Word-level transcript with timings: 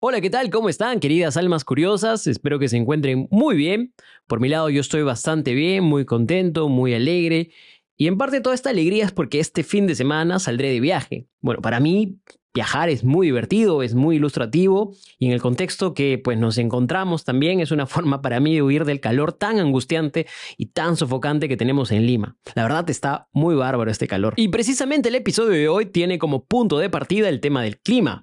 Hola, 0.00 0.20
¿qué 0.20 0.30
tal? 0.30 0.48
¿Cómo 0.50 0.68
están, 0.68 1.00
queridas 1.00 1.36
almas 1.36 1.64
curiosas? 1.64 2.28
Espero 2.28 2.60
que 2.60 2.68
se 2.68 2.76
encuentren 2.76 3.26
muy 3.32 3.56
bien. 3.56 3.94
Por 4.28 4.38
mi 4.38 4.48
lado, 4.48 4.70
yo 4.70 4.80
estoy 4.80 5.02
bastante 5.02 5.54
bien, 5.54 5.82
muy 5.82 6.04
contento, 6.04 6.68
muy 6.68 6.94
alegre. 6.94 7.50
Y 7.96 8.06
en 8.06 8.16
parte 8.16 8.40
toda 8.40 8.54
esta 8.54 8.70
alegría 8.70 9.06
es 9.06 9.10
porque 9.10 9.40
este 9.40 9.64
fin 9.64 9.88
de 9.88 9.96
semana 9.96 10.38
saldré 10.38 10.70
de 10.70 10.78
viaje. 10.78 11.26
Bueno, 11.40 11.60
para 11.62 11.80
mí 11.80 12.20
viajar 12.54 12.90
es 12.90 13.02
muy 13.02 13.26
divertido, 13.26 13.82
es 13.82 13.96
muy 13.96 14.16
ilustrativo 14.16 14.94
y 15.18 15.26
en 15.26 15.32
el 15.32 15.40
contexto 15.40 15.94
que 15.94 16.16
pues 16.22 16.38
nos 16.38 16.58
encontramos 16.58 17.24
también 17.24 17.58
es 17.58 17.72
una 17.72 17.86
forma 17.88 18.22
para 18.22 18.38
mí 18.38 18.54
de 18.54 18.62
huir 18.62 18.84
del 18.84 19.00
calor 19.00 19.32
tan 19.32 19.58
angustiante 19.58 20.28
y 20.56 20.66
tan 20.66 20.96
sofocante 20.96 21.48
que 21.48 21.56
tenemos 21.56 21.90
en 21.90 22.06
Lima. 22.06 22.36
La 22.54 22.62
verdad 22.62 22.88
está 22.88 23.26
muy 23.32 23.56
bárbaro 23.56 23.90
este 23.90 24.06
calor. 24.06 24.34
Y 24.36 24.46
precisamente 24.46 25.08
el 25.08 25.16
episodio 25.16 25.50
de 25.50 25.68
hoy 25.68 25.86
tiene 25.86 26.20
como 26.20 26.44
punto 26.44 26.78
de 26.78 26.88
partida 26.88 27.28
el 27.28 27.40
tema 27.40 27.64
del 27.64 27.80
clima. 27.80 28.22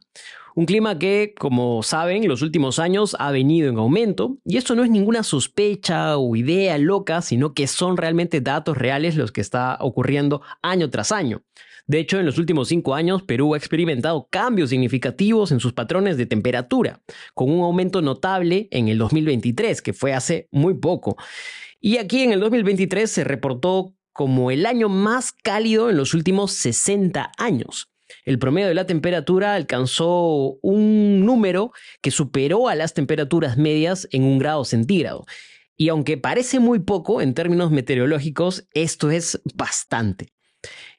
Un 0.58 0.66
clima 0.66 0.98
que, 0.98 1.34
como 1.38 1.84
saben, 1.84 2.24
en 2.24 2.30
los 2.30 2.42
últimos 2.42 2.80
años 2.80 3.18
ha 3.20 3.30
venido 3.30 3.70
en 3.70 3.78
aumento, 3.78 4.38
y 4.46 4.56
esto 4.56 4.74
no 4.74 4.86
es 4.86 4.90
ninguna 4.90 5.22
sospecha 5.22 6.18
o 6.18 6.34
idea 6.38 6.78
loca, 6.78 7.22
sino 7.22 7.54
que 7.54 7.68
son 7.68 7.98
realmente 7.98 8.40
datos 8.40 8.78
reales 8.78 9.18
los 9.18 9.34
que 9.34 9.42
está 9.42 9.78
ocurriendo 9.82 10.42
año 10.62 10.90
tras 10.90 11.12
año. 11.12 11.44
De 11.88 12.00
hecho, 12.00 12.22
en 12.22 12.26
los 12.26 12.38
últimos 12.38 12.70
cinco 12.70 12.96
años, 12.96 13.24
Perú 13.24 13.54
ha 13.54 13.58
experimentado 13.58 14.30
cambios 14.32 14.70
significativos 14.70 15.52
en 15.52 15.60
sus 15.60 15.74
patrones 15.74 16.16
de 16.16 16.26
temperatura, 16.26 17.02
con 17.34 17.52
un 17.52 17.62
aumento 17.62 18.02
notable 18.02 18.70
en 18.72 18.88
el 18.88 18.98
2023, 18.98 19.82
que 19.82 19.92
fue 19.92 20.14
hace 20.14 20.48
muy 20.52 20.76
poco. 20.76 21.18
Y 21.82 21.98
aquí 21.98 22.22
en 22.22 22.32
el 22.32 22.40
2023 22.40 23.12
se 23.12 23.26
reportó 23.26 23.94
como 24.14 24.52
el 24.52 24.66
año 24.66 24.88
más 24.88 25.34
cálido 25.34 25.90
en 25.90 25.98
los 25.98 26.14
últimos 26.14 26.54
60 26.54 27.34
años 27.38 27.90
el 28.24 28.40
promedio 28.40 28.68
de 28.68 28.74
la 28.74 28.86
temperatura 28.86 29.56
alcanzó 29.56 30.58
un 30.62 31.26
número 31.26 31.72
que 32.02 32.12
superó 32.12 32.70
a 32.70 32.76
las 32.76 32.94
temperaturas 32.94 33.58
medias 33.58 34.08
en 34.12 34.24
un 34.24 34.40
grado 34.40 34.64
centígrado. 34.66 35.26
Y 35.78 35.90
aunque 35.90 36.18
parece 36.18 36.60
muy 36.60 36.80
poco 36.80 37.22
en 37.22 37.34
términos 37.34 37.72
meteorológicos, 37.72 38.68
esto 38.74 39.12
es 39.12 39.42
bastante. 39.56 40.28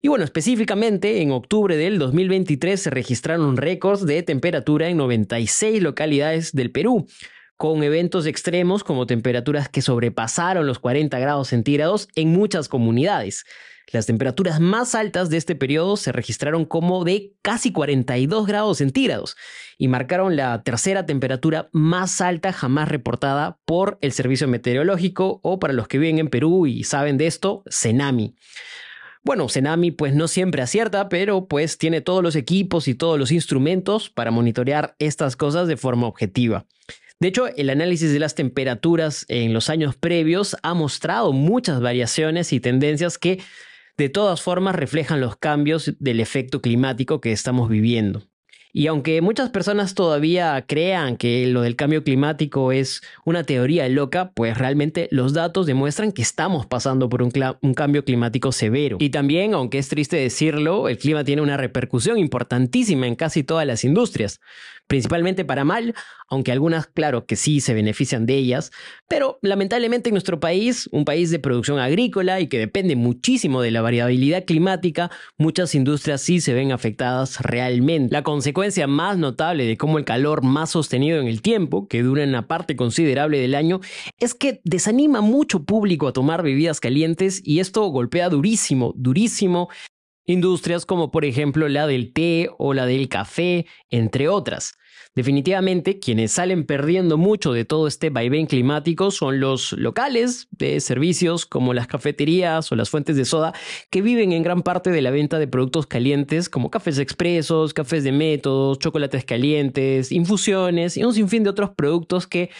Y 0.02 0.08
bueno, 0.08 0.24
específicamente 0.24 1.22
en 1.22 1.32
octubre 1.32 1.76
del 1.76 1.98
2023 1.98 2.80
se 2.80 2.90
registraron 2.90 3.56
récords 3.56 4.06
de 4.06 4.22
temperatura 4.22 4.88
en 4.88 4.98
96 4.98 5.82
localidades 5.82 6.52
del 6.52 6.70
Perú, 6.70 7.06
con 7.56 7.82
eventos 7.82 8.26
extremos 8.26 8.84
como 8.84 9.06
temperaturas 9.06 9.68
que 9.68 9.82
sobrepasaron 9.82 10.66
los 10.66 10.78
40 10.78 11.18
grados 11.18 11.48
centígrados 11.48 12.08
en 12.14 12.32
muchas 12.32 12.68
comunidades. 12.68 13.44
Las 13.92 14.06
temperaturas 14.06 14.58
más 14.58 14.96
altas 14.96 15.30
de 15.30 15.36
este 15.36 15.54
periodo 15.54 15.96
se 15.96 16.10
registraron 16.10 16.64
como 16.64 17.04
de 17.04 17.34
casi 17.40 17.70
42 17.70 18.46
grados 18.46 18.78
centígrados 18.78 19.36
y 19.78 19.86
marcaron 19.86 20.34
la 20.34 20.62
tercera 20.64 21.06
temperatura 21.06 21.68
más 21.72 22.20
alta 22.20 22.52
jamás 22.52 22.88
reportada 22.88 23.58
por 23.64 23.96
el 24.00 24.10
Servicio 24.10 24.48
Meteorológico 24.48 25.38
o 25.44 25.60
para 25.60 25.72
los 25.72 25.86
que 25.86 25.98
viven 25.98 26.18
en 26.18 26.28
Perú 26.28 26.66
y 26.66 26.82
saben 26.82 27.16
de 27.16 27.28
esto, 27.28 27.62
Cenami. 27.70 28.34
Bueno, 29.22 29.48
Cenami 29.48 29.92
pues 29.92 30.14
no 30.14 30.26
siempre 30.28 30.62
acierta, 30.62 31.08
pero 31.08 31.46
pues 31.46 31.78
tiene 31.78 32.00
todos 32.00 32.24
los 32.24 32.34
equipos 32.34 32.88
y 32.88 32.94
todos 32.94 33.18
los 33.18 33.30
instrumentos 33.30 34.10
para 34.10 34.32
monitorear 34.32 34.96
estas 34.98 35.36
cosas 35.36 35.68
de 35.68 35.76
forma 35.76 36.08
objetiva. 36.08 36.66
De 37.18 37.28
hecho, 37.28 37.46
el 37.48 37.70
análisis 37.70 38.12
de 38.12 38.18
las 38.18 38.34
temperaturas 38.34 39.24
en 39.28 39.54
los 39.54 39.70
años 39.70 39.96
previos 39.96 40.56
ha 40.62 40.74
mostrado 40.74 41.32
muchas 41.32 41.80
variaciones 41.80 42.52
y 42.52 42.60
tendencias 42.60 43.16
que 43.16 43.40
de 43.96 44.10
todas 44.10 44.42
formas 44.42 44.74
reflejan 44.74 45.22
los 45.22 45.36
cambios 45.36 45.94
del 45.98 46.20
efecto 46.20 46.60
climático 46.60 47.22
que 47.22 47.32
estamos 47.32 47.70
viviendo. 47.70 48.22
Y 48.74 48.88
aunque 48.88 49.22
muchas 49.22 49.48
personas 49.48 49.94
todavía 49.94 50.62
crean 50.68 51.16
que 51.16 51.46
lo 51.46 51.62
del 51.62 51.76
cambio 51.76 52.04
climático 52.04 52.72
es 52.72 53.00
una 53.24 53.42
teoría 53.42 53.88
loca, 53.88 54.32
pues 54.34 54.58
realmente 54.58 55.08
los 55.10 55.32
datos 55.32 55.64
demuestran 55.64 56.12
que 56.12 56.20
estamos 56.20 56.66
pasando 56.66 57.08
por 57.08 57.22
un, 57.22 57.32
un, 57.62 57.72
cambio 57.72 58.04
climático 58.04 58.52
severo. 58.52 58.98
Y 59.00 59.08
también, 59.08 59.54
aunque 59.54 59.78
es 59.78 59.88
triste 59.88 60.18
decirlo, 60.18 60.90
el 60.90 60.98
clima 60.98 61.24
tiene 61.24 61.40
una 61.40 61.56
repercusión 61.56 62.18
importantísima 62.18 63.06
en 63.06 63.14
casi 63.14 63.42
todas 63.44 63.66
las 63.66 63.82
industrias 63.82 64.40
principalmente 64.86 65.44
para 65.44 65.64
mal, 65.64 65.94
aunque 66.28 66.52
algunas, 66.52 66.86
claro, 66.86 67.26
que 67.26 67.36
sí 67.36 67.60
se 67.60 67.74
benefician 67.74 68.26
de 68.26 68.34
ellas, 68.34 68.72
pero 69.08 69.38
lamentablemente 69.42 70.08
en 70.08 70.14
nuestro 70.14 70.40
país, 70.40 70.88
un 70.92 71.04
país 71.04 71.30
de 71.30 71.38
producción 71.38 71.78
agrícola 71.78 72.40
y 72.40 72.48
que 72.48 72.58
depende 72.58 72.96
muchísimo 72.96 73.62
de 73.62 73.70
la 73.70 73.82
variabilidad 73.82 74.44
climática, 74.44 75.10
muchas 75.38 75.74
industrias 75.74 76.20
sí 76.20 76.40
se 76.40 76.54
ven 76.54 76.72
afectadas 76.72 77.40
realmente. 77.40 78.12
La 78.12 78.22
consecuencia 78.22 78.86
más 78.86 79.18
notable 79.18 79.66
de 79.66 79.76
cómo 79.76 79.98
el 79.98 80.04
calor 80.04 80.42
más 80.42 80.70
sostenido 80.70 81.20
en 81.20 81.28
el 81.28 81.42
tiempo, 81.42 81.86
que 81.88 82.02
dura 82.02 82.24
una 82.24 82.46
parte 82.46 82.76
considerable 82.76 83.38
del 83.38 83.54
año, 83.54 83.80
es 84.18 84.34
que 84.34 84.60
desanima 84.64 85.20
mucho 85.20 85.64
público 85.64 86.08
a 86.08 86.12
tomar 86.12 86.42
bebidas 86.42 86.80
calientes 86.80 87.40
y 87.44 87.60
esto 87.60 87.84
golpea 87.86 88.28
durísimo, 88.28 88.92
durísimo 88.96 89.68
industrias 90.26 90.86
como 90.86 91.10
por 91.10 91.24
ejemplo 91.24 91.68
la 91.68 91.86
del 91.86 92.12
té 92.12 92.50
o 92.58 92.74
la 92.74 92.86
del 92.86 93.08
café, 93.08 93.66
entre 93.90 94.28
otras. 94.28 94.74
Definitivamente, 95.16 95.98
quienes 95.98 96.32
salen 96.32 96.66
perdiendo 96.66 97.16
mucho 97.16 97.54
de 97.54 97.64
todo 97.64 97.86
este 97.86 98.10
vaivén 98.10 98.44
climático 98.44 99.10
son 99.10 99.40
los 99.40 99.72
locales 99.72 100.46
de 100.50 100.78
servicios 100.80 101.46
como 101.46 101.72
las 101.72 101.86
cafeterías 101.86 102.70
o 102.70 102.76
las 102.76 102.90
fuentes 102.90 103.16
de 103.16 103.24
soda 103.24 103.54
que 103.88 104.02
viven 104.02 104.32
en 104.32 104.42
gran 104.42 104.60
parte 104.60 104.90
de 104.90 105.00
la 105.00 105.10
venta 105.10 105.38
de 105.38 105.48
productos 105.48 105.86
calientes 105.86 106.50
como 106.50 106.70
cafés 106.70 106.98
expresos, 106.98 107.72
cafés 107.72 108.04
de 108.04 108.12
métodos, 108.12 108.78
chocolates 108.78 109.24
calientes, 109.24 110.12
infusiones 110.12 110.98
y 110.98 111.04
un 111.04 111.14
sinfín 111.14 111.44
de 111.44 111.50
otros 111.50 111.70
productos 111.70 112.26
que, 112.26 112.50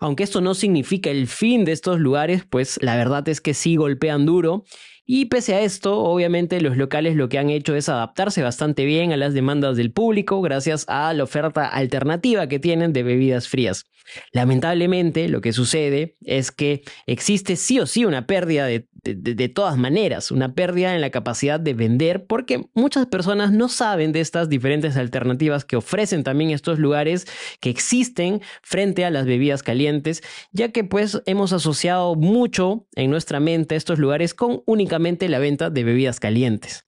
aunque 0.00 0.22
esto 0.22 0.40
no 0.40 0.54
significa 0.54 1.10
el 1.10 1.26
fin 1.26 1.64
de 1.64 1.72
estos 1.72 1.98
lugares, 1.98 2.44
pues 2.48 2.78
la 2.80 2.94
verdad 2.94 3.28
es 3.28 3.40
que 3.40 3.54
sí 3.54 3.74
golpean 3.74 4.24
duro 4.24 4.64
y 5.06 5.26
pese 5.26 5.54
a 5.54 5.60
esto, 5.60 5.98
obviamente 5.98 6.60
los 6.60 6.76
locales 6.76 7.14
lo 7.16 7.28
que 7.28 7.38
han 7.38 7.50
hecho 7.50 7.74
es 7.74 7.88
adaptarse 7.88 8.42
bastante 8.42 8.84
bien 8.84 9.12
a 9.12 9.16
las 9.18 9.34
demandas 9.34 9.76
del 9.76 9.92
público 9.92 10.40
gracias 10.40 10.86
a 10.88 11.12
la 11.12 11.24
oferta 11.24 11.66
alternativa 11.66 12.46
que 12.46 12.58
tienen 12.58 12.92
de 12.92 13.02
bebidas 13.02 13.48
frías. 13.48 13.84
Lamentablemente, 14.32 15.28
lo 15.28 15.40
que 15.40 15.52
sucede 15.52 16.16
es 16.22 16.50
que 16.50 16.82
existe 17.06 17.56
sí 17.56 17.80
o 17.80 17.86
sí 17.86 18.04
una 18.04 18.26
pérdida 18.26 18.66
de, 18.66 18.88
de, 19.04 19.48
todas 19.48 19.76
maneras, 19.76 20.30
una 20.30 20.54
pérdida 20.54 20.94
en 20.94 21.00
la 21.00 21.10
capacidad 21.10 21.60
de 21.60 21.74
vender, 21.74 22.26
porque 22.26 22.66
muchas 22.74 23.06
personas 23.06 23.52
no 23.52 23.68
saben 23.68 24.12
de 24.12 24.20
estas 24.20 24.48
diferentes 24.48 24.96
alternativas 24.96 25.64
que 25.64 25.76
ofrecen 25.76 26.24
también 26.24 26.50
estos 26.50 26.78
lugares 26.78 27.26
que 27.60 27.70
existen 27.70 28.40
frente 28.62 29.04
a 29.04 29.10
las 29.10 29.26
bebidas 29.26 29.62
calientes, 29.62 30.22
ya 30.52 30.70
que 30.70 30.84
pues 30.84 31.22
hemos 31.26 31.52
asociado 31.52 32.14
mucho 32.14 32.86
en 32.94 33.10
nuestra 33.10 33.40
mente 33.40 33.76
estos 33.76 33.98
lugares 33.98 34.34
con 34.34 34.62
únicamente 34.66 35.28
la 35.28 35.38
venta 35.38 35.70
de 35.70 35.84
bebidas 35.84 36.18
calientes. 36.18 36.84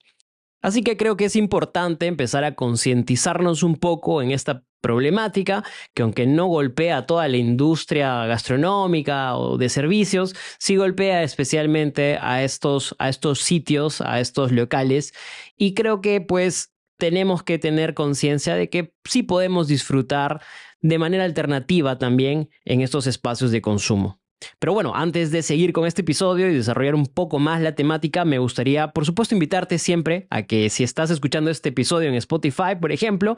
Así 0.61 0.83
que 0.83 0.97
creo 0.97 1.15
que 1.15 1.25
es 1.25 1.35
importante 1.35 2.07
empezar 2.07 2.43
a 2.43 2.55
concientizarnos 2.55 3.63
un 3.63 3.75
poco 3.75 4.21
en 4.21 4.31
esta 4.31 4.66
problemática 4.81 5.63
que 5.93 6.03
aunque 6.03 6.25
no 6.25 6.47
golpea 6.47 6.97
a 6.97 7.05
toda 7.05 7.27
la 7.27 7.37
industria 7.37 8.25
gastronómica 8.25 9.35
o 9.35 9.57
de 9.57 9.69
servicios, 9.69 10.35
sí 10.59 10.75
golpea 10.75 11.23
especialmente 11.23 12.17
a 12.21 12.43
estos, 12.43 12.95
a 12.99 13.09
estos 13.09 13.41
sitios, 13.41 14.01
a 14.01 14.19
estos 14.19 14.51
locales 14.51 15.13
y 15.57 15.73
creo 15.73 16.01
que 16.01 16.21
pues 16.21 16.73
tenemos 16.97 17.43
que 17.43 17.59
tener 17.59 17.93
conciencia 17.93 18.55
de 18.55 18.69
que 18.69 18.93
sí 19.05 19.23
podemos 19.23 19.67
disfrutar 19.67 20.41
de 20.81 20.97
manera 20.99 21.23
alternativa 21.23 21.97
también 21.97 22.49
en 22.65 22.81
estos 22.81 23.07
espacios 23.07 23.51
de 23.51 23.61
consumo. 23.61 24.19
Pero 24.59 24.73
bueno, 24.73 24.93
antes 24.95 25.31
de 25.31 25.41
seguir 25.41 25.73
con 25.73 25.87
este 25.87 26.01
episodio 26.01 26.49
y 26.49 26.53
desarrollar 26.53 26.95
un 26.95 27.05
poco 27.05 27.39
más 27.39 27.61
la 27.61 27.73
temática, 27.75 28.25
me 28.25 28.39
gustaría, 28.39 28.91
por 28.91 29.05
supuesto, 29.05 29.35
invitarte 29.35 29.79
siempre 29.79 30.27
a 30.29 30.43
que 30.43 30.69
si 30.69 30.83
estás 30.83 31.09
escuchando 31.09 31.49
este 31.49 31.69
episodio 31.69 32.09
en 32.09 32.15
Spotify, 32.15 32.75
por 32.79 32.91
ejemplo, 32.91 33.37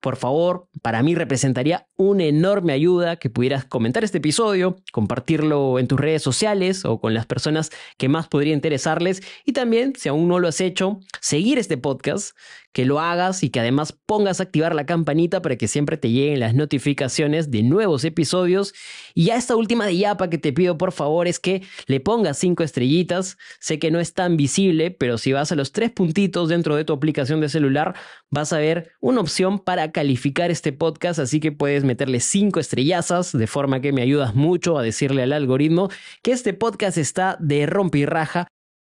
por 0.00 0.16
favor, 0.16 0.68
para 0.80 1.02
mí 1.02 1.14
representaría 1.14 1.86
una 1.96 2.24
enorme 2.24 2.72
ayuda 2.72 3.16
que 3.16 3.30
pudieras 3.30 3.64
comentar 3.64 4.04
este 4.04 4.18
episodio, 4.18 4.76
compartirlo 4.92 5.78
en 5.78 5.88
tus 5.88 5.98
redes 5.98 6.22
sociales 6.22 6.84
o 6.84 7.00
con 7.00 7.14
las 7.14 7.26
personas 7.26 7.70
que 7.98 8.08
más 8.08 8.28
podría 8.28 8.54
interesarles 8.54 9.22
y 9.44 9.52
también, 9.52 9.94
si 9.96 10.08
aún 10.08 10.28
no 10.28 10.38
lo 10.38 10.48
has 10.48 10.60
hecho, 10.60 11.00
seguir 11.20 11.58
este 11.58 11.76
podcast 11.76 12.36
que 12.72 12.86
lo 12.86 13.00
hagas 13.00 13.42
y 13.42 13.50
que 13.50 13.60
además 13.60 13.92
pongas 13.92 14.40
a 14.40 14.44
activar 14.44 14.74
la 14.74 14.86
campanita 14.86 15.42
para 15.42 15.56
que 15.56 15.68
siempre 15.68 15.96
te 15.96 16.10
lleguen 16.10 16.40
las 16.40 16.54
notificaciones 16.54 17.50
de 17.50 17.62
nuevos 17.62 18.04
episodios. 18.04 18.72
Y 19.14 19.26
ya 19.26 19.36
esta 19.36 19.56
última 19.56 19.86
de 19.86 19.98
que 20.28 20.38
te 20.38 20.52
pido 20.52 20.78
por 20.78 20.92
favor 20.92 21.26
es 21.28 21.38
que 21.38 21.62
le 21.86 22.00
pongas 22.00 22.38
cinco 22.38 22.62
estrellitas. 22.62 23.38
Sé 23.60 23.78
que 23.78 23.90
no 23.90 24.00
es 24.00 24.14
tan 24.14 24.36
visible, 24.36 24.90
pero 24.90 25.18
si 25.18 25.32
vas 25.32 25.52
a 25.52 25.56
los 25.56 25.72
tres 25.72 25.90
puntitos 25.90 26.48
dentro 26.48 26.76
de 26.76 26.84
tu 26.84 26.92
aplicación 26.92 27.40
de 27.40 27.48
celular, 27.48 27.94
vas 28.30 28.52
a 28.52 28.58
ver 28.58 28.92
una 29.00 29.20
opción 29.20 29.58
para 29.58 29.92
calificar 29.92 30.50
este 30.50 30.72
podcast, 30.72 31.18
así 31.18 31.40
que 31.40 31.52
puedes 31.52 31.84
meterle 31.84 32.20
cinco 32.20 32.60
estrellazas, 32.60 33.32
de 33.32 33.46
forma 33.46 33.80
que 33.80 33.92
me 33.92 34.02
ayudas 34.02 34.34
mucho 34.34 34.78
a 34.78 34.82
decirle 34.82 35.22
al 35.22 35.32
algoritmo 35.32 35.88
que 36.22 36.32
este 36.32 36.54
podcast 36.54 36.98
está 36.98 37.36
de 37.40 37.66
rompe 37.66 38.06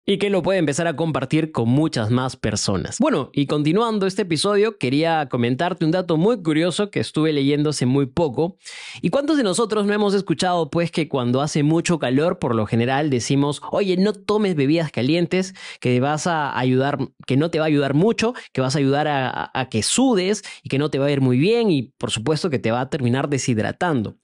y 0.10 0.20
que 0.20 0.30
lo 0.30 0.42
puede 0.42 0.58
empezar 0.58 0.88
a 0.88 0.96
compartir 0.96 1.52
con 1.52 1.68
muchas 1.68 2.10
más 2.10 2.38
personas. 2.38 2.98
Bueno, 2.98 3.30
y 3.34 3.46
continuando 3.46 4.08
este 4.08 4.22
episodio, 4.22 4.78
quería 4.78 5.28
comentarte 5.28 5.84
un 5.84 5.92
dato 5.92 6.16
muy 6.16 6.42
curioso 6.42 6.90
que 6.90 7.02
estuve 7.02 7.34
leyendo 7.34 7.72
hace 7.72 7.86
muy 7.86 8.06
poco. 8.06 8.56
¿Y 9.02 9.10
cuántos 9.10 9.36
de 9.36 9.44
nosotros 9.44 9.86
no 9.86 9.94
hemos 9.94 10.14
escuchado 10.14 10.70
pues 10.70 10.92
que 10.92 11.10
cuando 11.10 11.42
hace 11.42 11.62
mucho 11.62 12.00
calor, 12.00 12.40
por 12.40 12.56
lo 12.56 12.66
general 12.66 13.10
decimos, 13.10 13.62
oye, 13.70 13.98
no 13.98 14.14
tomes 14.14 14.56
bebidas 14.56 14.94
calientes, 14.94 15.54
que 15.82 16.00
vas 16.00 16.26
a 16.26 16.58
ayudar, 16.58 17.00
que 17.26 17.36
no 17.36 17.52
te 17.52 17.60
va 17.60 17.66
a 17.66 17.68
ayudar 17.68 17.94
mucho, 17.94 18.34
que 18.54 18.62
vas 18.62 18.78
a 18.78 18.80
ayudar 18.80 19.10
a 19.10 19.68
que 19.70 19.84
sudes 19.84 20.42
y 20.64 20.70
que 20.70 20.80
no 20.80 20.90
te 20.90 21.00
va 21.00 21.08
a 21.08 21.12
ir 21.12 21.20
muy 21.20 21.38
bien 21.38 21.70
y 21.70 21.92
por 21.98 22.12
supuesto 22.12 22.50
que 22.50 22.60
te 22.60 22.72
va 22.72 22.80
a 22.80 22.90
terminar 22.90 23.28
deshidratando. 23.28 24.16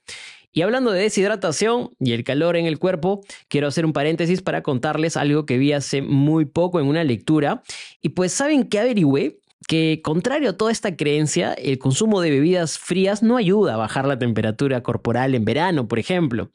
Y 0.53 0.61
hablando 0.61 0.91
de 0.91 1.01
deshidratación 1.01 1.89
y 1.99 2.13
el 2.13 2.23
calor 2.23 2.55
en 2.55 2.67
el 2.67 2.77
cuerpo, 2.77 3.21
quiero 3.47 3.67
hacer 3.67 3.85
un 3.85 3.93
paréntesis 3.93 4.43
para 4.43 4.61
contarles 4.61 5.17
algo 5.17 5.47
que 5.47 5.57
vi 5.57 5.73
hace 5.73 6.03
muy 6.03 6.45
poco 6.45 6.79
en 6.79 6.85
una 6.85 7.03
lectura. 7.03 7.63
Y 8.01 8.09
pues, 8.09 8.31
¿saben 8.31 8.69
qué 8.69 8.79
averigüé? 8.79 9.39
que 9.67 10.01
contrario 10.03 10.49
a 10.49 10.57
toda 10.57 10.73
esta 10.73 10.95
creencia, 10.95 11.53
el 11.53 11.79
consumo 11.79 12.21
de 12.21 12.29
bebidas 12.29 12.77
frías 12.77 13.23
no 13.23 13.37
ayuda 13.37 13.75
a 13.75 13.77
bajar 13.77 14.05
la 14.05 14.19
temperatura 14.19 14.83
corporal 14.83 15.35
en 15.35 15.45
verano, 15.45 15.87
por 15.87 15.99
ejemplo. 15.99 16.51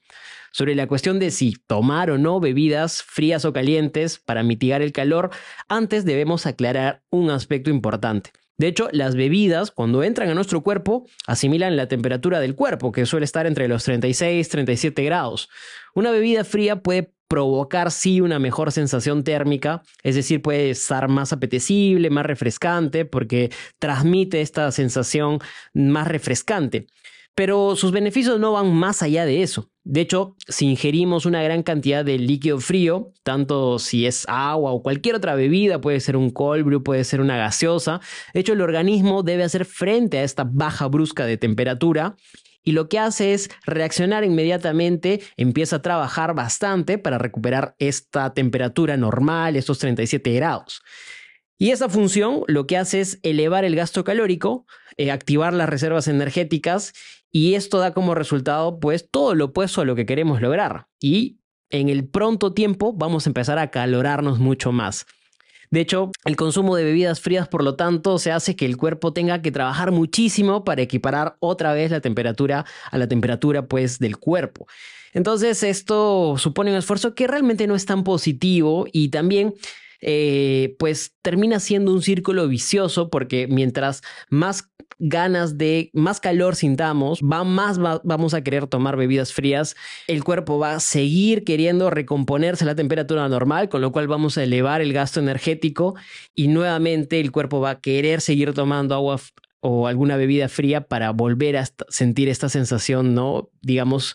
Sobre 0.53 0.75
la 0.75 0.87
cuestión 0.87 1.19
de 1.19 1.31
si 1.31 1.55
tomar 1.67 2.11
o 2.11 2.19
no 2.19 2.41
bebidas 2.41 3.03
frías 3.03 3.45
o 3.45 3.53
calientes 3.53 4.19
para 4.19 4.43
mitigar 4.43 4.83
el 4.83 4.93
calor, 4.93 5.31
antes 5.69 6.05
debemos 6.05 6.47
aclarar 6.47 7.03
un 7.11 7.31
aspecto 7.31 7.71
importante. 7.71 8.31
De 8.59 8.67
hecho, 8.67 8.89
las 8.91 9.15
bebidas, 9.15 9.71
cuando 9.71 10.03
entran 10.03 10.29
a 10.31 10.35
nuestro 10.35 10.63
cuerpo, 10.63 11.07
asimilan 11.29 11.77
la 11.77 11.87
temperatura 11.87 12.41
del 12.41 12.57
cuerpo, 12.57 12.91
que 12.91 13.07
suele 13.07 13.25
estar 13.25 13.47
entre 13.47 13.69
los 13.69 13.85
36 13.85 14.47
y 14.47 14.51
37 14.51 15.05
grados. 15.05 15.49
Una 15.95 16.11
bebida 16.11 16.43
fría 16.43 16.83
puede 16.83 17.13
provocar 17.29 17.93
sí 17.93 18.21
una 18.21 18.41
mejor 18.41 18.73
sensación 18.73 19.23
térmica, 19.23 19.83
es 20.03 20.17
decir, 20.17 20.43
puede 20.43 20.71
estar 20.71 21.09
más 21.09 21.33
apetecible, 21.33 22.11
más 22.11 22.27
refrescante, 22.27 23.05
porque 23.05 23.51
transmite 23.79 24.41
esta 24.41 24.73
sensación 24.73 25.39
más 25.73 26.09
refrescante. 26.09 26.87
Pero 27.39 27.77
sus 27.77 27.93
beneficios 27.93 28.41
no 28.41 28.51
van 28.51 28.75
más 28.75 29.01
allá 29.01 29.25
de 29.25 29.45
eso. 29.45 29.71
De 29.85 30.01
hecho, 30.01 30.35
si 30.49 30.67
ingerimos 30.67 31.25
una 31.25 31.41
gran 31.41 31.63
cantidad 31.63 32.05
de 32.05 32.19
líquido 32.19 32.59
frío, 32.59 33.13
tanto 33.23 33.79
si 33.79 34.07
es 34.07 34.25
agua 34.29 34.73
o 34.73 34.83
cualquier 34.83 35.15
otra 35.15 35.37
bebida, 35.37 35.81
puede 35.81 36.01
ser 36.01 36.17
un 36.17 36.31
cold 36.31 36.65
brew, 36.65 36.83
puede 36.83 37.05
ser 37.05 37.21
una 37.21 37.37
gaseosa, 37.37 38.01
de 38.35 38.41
hecho 38.41 38.55
el 38.55 38.61
organismo 38.61 39.23
debe 39.23 39.45
hacer 39.45 39.67
frente 39.67 40.19
a 40.19 40.25
esta 40.25 40.43
baja 40.43 40.89
brusca 40.89 41.27
de 41.27 41.37
temperatura 41.37 42.17
y 42.65 42.73
lo 42.73 42.89
que 42.89 42.99
hace 42.99 43.35
es 43.35 43.51
reaccionar 43.65 44.25
inmediatamente, 44.25 45.21
empieza 45.37 45.77
a 45.77 45.83
trabajar 45.83 46.35
bastante 46.35 46.99
para 46.99 47.19
recuperar 47.19 47.77
esta 47.79 48.35
temperatura 48.35 48.97
normal, 48.97 49.55
estos 49.55 49.79
37 49.79 50.33
grados. 50.33 50.83
Y 51.59 51.73
esa 51.73 51.89
función 51.89 52.43
lo 52.47 52.67
que 52.67 52.77
hace 52.77 53.01
es 53.01 53.19
elevar 53.23 53.65
el 53.65 53.75
gasto 53.75 54.05
calórico, 54.05 54.65
eh, 54.97 55.11
activar 55.11 55.53
las 55.53 55.69
reservas 55.69 56.07
energéticas 56.07 56.93
y 57.33 57.55
esto 57.55 57.79
da 57.79 57.93
como 57.93 58.15
resultado 58.15 58.79
pues 58.79 59.11
todo 59.11 59.35
lo 59.35 59.47
opuesto 59.47 59.81
a 59.81 59.85
lo 59.85 59.97
que 59.97 60.07
queremos 60.07 60.41
lograr. 60.41 60.87
Y 61.01 61.41
en 61.71 61.89
el 61.89 62.09
pronto 62.09 62.55
tiempo 62.55 62.93
vamos 62.93 63.27
a 63.27 63.31
empezar 63.31 63.59
a 63.59 63.71
calorarnos 63.71 64.39
mucho 64.39 64.71
más. 64.71 65.05
De 65.71 65.81
hecho, 65.81 66.13
el 66.25 66.37
consumo 66.37 66.77
de 66.77 66.85
bebidas 66.85 67.21
frías, 67.21 67.49
por 67.49 67.63
lo 67.63 67.75
tanto, 67.75 68.19
se 68.19 68.33
hace 68.33 68.57
que 68.57 68.65
el 68.65 68.79
cuerpo 68.79 69.13
tenga 69.13 69.43
que 69.43 69.53
trabajar 69.53 69.91
muchísimo 69.91 70.65
para 70.65 70.81
equiparar 70.81 71.37
otra 71.41 71.75
vez 71.75 71.91
la 71.91 72.01
temperatura 72.01 72.65
a 72.91 72.97
la 72.97 73.07
temperatura 73.07 73.67
pues 73.67 73.99
del 73.99 74.17
cuerpo. 74.17 74.67
Entonces, 75.13 75.63
esto 75.63 76.37
supone 76.39 76.71
un 76.71 76.79
esfuerzo 76.79 77.15
que 77.15 77.27
realmente 77.27 77.67
no 77.67 77.75
es 77.75 77.85
tan 77.85 78.03
positivo 78.03 78.87
y 78.93 79.09
también 79.09 79.55
eh, 80.01 80.77
pues 80.79 81.17
termina 81.23 81.61
siendo 81.61 81.93
un 81.93 82.03
círculo 82.03 82.47
vicioso 82.49 83.11
porque 83.11 83.47
mientras 83.49 84.03
más 84.31 84.71
ganas 84.99 85.59
de, 85.59 85.91
más 85.93 86.21
calor 86.21 86.57
sintamos, 86.57 87.21
va 87.21 87.45
más 87.45 87.79
vamos 87.79 88.35
a 88.35 88.43
querer 88.43 88.67
tomar 88.67 88.97
bebidas 88.97 89.33
frías, 89.33 89.77
el 90.07 90.25
cuerpo 90.25 90.59
va 90.59 90.75
a 90.75 90.81
seguir 90.81 91.45
queriendo 91.45 91.91
recomponerse 91.91 92.65
a 92.65 92.67
la 92.67 92.75
temperatura 92.75 93.29
normal, 93.29 93.69
con 93.69 93.81
lo 93.81 93.93
cual 93.93 94.09
vamos 94.09 94.39
a 94.39 94.43
elevar 94.43 94.81
el 94.81 94.93
gasto 94.93 95.21
energético 95.21 95.95
y 96.35 96.49
nuevamente 96.49 97.21
el 97.21 97.31
cuerpo 97.31 97.61
va 97.61 97.71
a 97.71 97.81
querer 97.81 98.21
seguir 98.21 98.55
tomando 98.55 98.95
agua 98.95 99.21
o 99.61 99.87
alguna 99.87 100.17
bebida 100.17 100.49
fría 100.49 100.83
para 100.83 101.11
volver 101.11 101.57
a 101.57 101.65
sentir 101.89 102.29
esta 102.29 102.49
sensación, 102.49 103.15
¿no? 103.15 103.51
Digamos, 103.61 104.15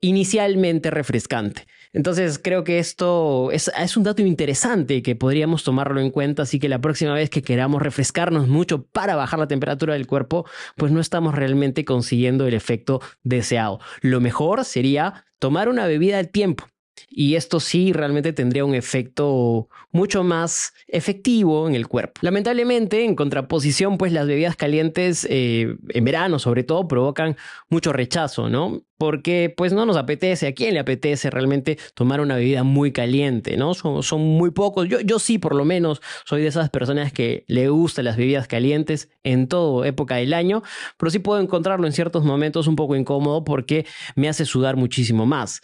inicialmente 0.00 0.90
refrescante. 0.90 1.66
Entonces 1.92 2.38
creo 2.38 2.62
que 2.62 2.78
esto 2.78 3.50
es, 3.50 3.68
un 3.96 4.04
dato 4.04 4.22
interesante 4.22 5.02
que 5.02 5.16
podríamos 5.16 5.64
tomarlo 5.64 6.00
en 6.00 6.10
cuenta, 6.10 6.42
así 6.42 6.58
que 6.60 6.68
la 6.68 6.80
próxima 6.80 7.14
vez 7.14 7.30
que 7.30 7.42
queramos 7.42 7.82
refrescarnos 7.82 8.46
mucho 8.46 8.84
para 8.86 9.16
bajar 9.16 9.40
la 9.40 9.48
temperatura 9.48 9.94
del 9.94 10.06
cuerpo, 10.06 10.46
pues 10.76 10.92
no 10.92 11.00
estamos 11.00 11.34
realmente 11.34 11.84
consiguiendo 11.84 12.46
el 12.46 12.54
efecto 12.54 13.00
deseado. 13.24 13.80
Lo 14.02 14.20
mejor 14.20 14.64
sería 14.64 15.24
tomar 15.38 15.68
una 15.68 15.86
bebida 15.86 16.18
al 16.18 16.28
tiempo. 16.28 16.66
Y 17.12 17.34
esto 17.34 17.58
sí 17.58 17.92
realmente 17.92 18.32
tendría 18.32 18.64
un 18.64 18.76
efecto 18.76 19.68
mucho 19.90 20.22
más 20.22 20.72
efectivo 20.86 21.68
en 21.68 21.74
el 21.74 21.88
cuerpo. 21.88 22.20
Lamentablemente, 22.22 23.04
en 23.04 23.16
contraposición, 23.16 23.98
pues 23.98 24.12
las 24.12 24.28
bebidas 24.28 24.54
calientes 24.54 25.26
eh, 25.28 25.76
en 25.88 26.04
verano 26.04 26.38
sobre 26.38 26.62
todo 26.62 26.86
provocan 26.86 27.36
mucho 27.68 27.92
rechazo, 27.92 28.48
¿no? 28.48 28.82
Porque 28.96 29.52
pues 29.56 29.72
no 29.72 29.86
nos 29.86 29.96
apetece, 29.96 30.46
¿a 30.46 30.52
quién 30.52 30.74
le 30.74 30.80
apetece 30.80 31.30
realmente 31.30 31.78
tomar 31.94 32.20
una 32.20 32.36
bebida 32.36 32.62
muy 32.62 32.92
caliente, 32.92 33.56
¿no? 33.56 33.74
Son, 33.74 34.20
muy 34.20 34.50
pocos, 34.50 34.88
yo, 34.88 35.00
yo 35.00 35.18
sí 35.18 35.38
por 35.38 35.56
lo 35.56 35.64
menos 35.64 36.00
soy 36.24 36.42
de 36.42 36.48
esas 36.48 36.70
personas 36.70 37.12
que 37.12 37.44
le 37.48 37.68
gustan 37.70 38.04
las 38.04 38.16
bebidas 38.16 38.46
calientes 38.46 39.08
en 39.24 39.48
toda 39.48 39.88
época 39.88 40.16
del 40.16 40.34
año, 40.34 40.62
pero 40.96 41.10
sí 41.10 41.18
puedo 41.18 41.40
encontrarlo 41.40 41.86
en 41.86 41.92
ciertos 41.92 42.24
momentos 42.24 42.66
un 42.66 42.76
poco 42.76 42.94
incómodo 42.94 43.42
porque 43.42 43.86
me 44.14 44.28
hace 44.28 44.44
sudar 44.44 44.76
muchísimo 44.76 45.26
más. 45.26 45.62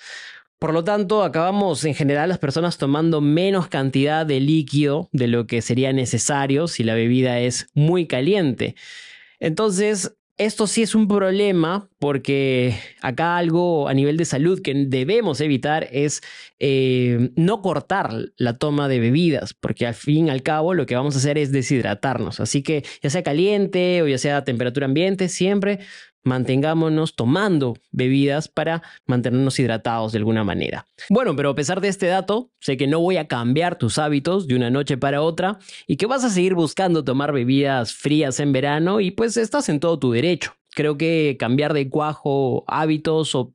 Por 0.59 0.73
lo 0.73 0.85
tanto, 0.85 1.23
acabamos 1.23 1.85
en 1.85 1.95
general 1.95 2.31
las 2.31 2.39
personas 2.39 2.79
tomando 2.79 3.21
menos 3.21 3.69
cantidad 3.69 4.25
de 4.25 4.41
líquido 4.41 5.11
de 5.13 5.27
lo 5.27 5.47
que 5.47 5.61
sería 5.61 5.93
necesario 5.93 6.67
si 6.67 6.83
la 6.83 6.95
bebida 6.95 7.41
es 7.41 7.69
muy 7.75 8.07
caliente. 8.07 8.75
Entonces, 9.39 10.17
esto 10.39 10.67
sí 10.67 10.83
es 10.83 10.95
un 10.95 11.09
problema 11.09 11.89
porque 11.99 12.79
acá 13.01 13.39
algo 13.39 13.89
a 13.89 13.95
nivel 13.95 14.19
de 14.19 14.27
salud 14.27 14.61
que 14.61 14.75
debemos 14.87 15.41
evitar 15.41 15.89
es 15.91 16.21
eh, 16.59 17.31
no 17.37 17.63
cortar 17.63 18.11
la 18.37 18.59
toma 18.59 18.87
de 18.89 19.01
bebidas, 19.01 19.55
porque 19.55 19.87
al 19.87 19.95
fin 19.95 20.27
y 20.27 20.31
al 20.31 20.43
cabo 20.43 20.75
lo 20.75 20.85
que 20.85 20.95
vamos 20.95 21.15
a 21.15 21.19
hacer 21.19 21.39
es 21.39 21.53
deshidratarnos. 21.53 22.41
Así 22.41 22.63
que 22.63 22.85
ya 23.03 23.09
sea 23.09 23.23
caliente 23.23 24.03
o 24.03 24.09
ya 24.09 24.19
sea 24.19 24.39
a 24.39 24.45
temperatura 24.45 24.85
ambiente, 24.85 25.31
siempre 25.31 25.79
mantengámonos 26.27 27.15
tomando 27.15 27.77
bebidas 27.93 28.49
para 28.49 28.83
mantenernos 29.07 29.59
hidratados 29.59 30.13
de 30.13 30.19
alguna 30.19 30.45
manera. 30.45 30.87
Bueno, 31.09 31.37
pero 31.37 31.51
a 31.51 31.55
pesar 31.55 31.81
de 31.81 31.89
este 31.89 32.07
dato, 32.07 32.51
sé 32.61 32.77
que 32.77 32.87
no 32.87 33.01
voy 33.01 33.17
a 33.17 33.29
cambiar 33.29 33.79
tus 33.79 33.99
hábitos 33.99 34.47
de 34.47 34.57
una 34.57 34.71
noche 34.71 34.99
para 34.99 35.23
otra 35.23 35.59
y 35.87 35.97
que 35.97 36.07
vas 36.07 36.25
a 36.25 36.31
seguir 36.31 36.55
buscando 36.55 37.05
tomar 37.05 37.33
bebidas 37.33 37.95
frías 37.95 38.41
en 38.41 38.53
verano 38.53 39.01
y 39.01 39.13
pues 39.13 39.37
estás 39.37 39.69
en 39.69 39.81
todo 39.81 39.99
tu 39.99 40.11
derecho. 40.11 40.56
Creo 40.77 40.99
que 40.99 41.39
cambiar 41.39 41.73
de 41.73 41.89
cuajo 41.89 42.63
hábitos 42.67 43.35
o, 43.35 43.51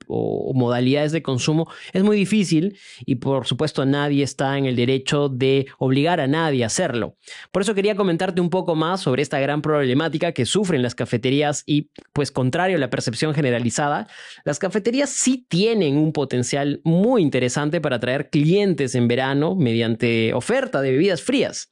modalidades 0.55 1.11
de 1.11 1.21
consumo 1.21 1.69
es 1.93 2.01
muy 2.01 2.17
difícil 2.17 2.79
y 3.05 3.17
por 3.17 3.45
supuesto 3.45 3.85
nadie 3.85 4.23
está 4.23 4.57
en 4.57 4.65
el 4.65 4.75
derecho 4.75 5.29
de 5.29 5.67
obligar 5.77 6.19
a 6.19 6.25
nadie 6.25 6.63
a 6.63 6.65
hacerlo. 6.65 7.15
Por 7.51 7.61
eso 7.61 7.75
quería 7.75 7.95
comentarte 7.95 8.41
un 8.41 8.49
poco 8.49 8.73
más 8.73 9.01
sobre 9.01 9.21
esta 9.21 9.39
gran 9.39 9.61
problemática 9.61 10.31
que 10.31 10.47
sufren 10.47 10.81
las 10.81 10.95
cafeterías 10.95 11.61
y 11.67 11.91
pues 12.11 12.31
contrario 12.31 12.77
a 12.77 12.79
la 12.79 12.89
percepción 12.89 13.35
generalizada, 13.35 14.07
las 14.43 14.57
cafeterías 14.57 15.11
sí 15.11 15.45
tienen 15.47 15.97
un 15.97 16.13
potencial 16.13 16.81
muy 16.83 17.21
interesante 17.21 17.81
para 17.81 17.97
atraer 17.97 18.31
clientes 18.31 18.95
en 18.95 19.07
verano 19.07 19.55
mediante 19.55 20.33
oferta 20.33 20.81
de 20.81 20.93
bebidas 20.93 21.21
frías. 21.21 21.71